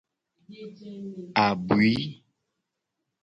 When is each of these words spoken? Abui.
Abui. 1.45 1.95